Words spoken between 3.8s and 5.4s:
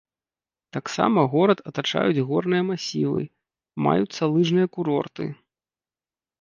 маюцца лыжныя курорты.